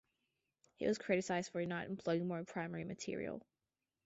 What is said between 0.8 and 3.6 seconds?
was criticized for not employing more primary material.